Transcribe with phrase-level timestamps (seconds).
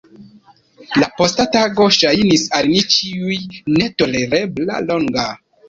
[1.01, 3.39] La posta tago ŝajnis al ni ĉiuj
[3.77, 5.31] netolereble longa.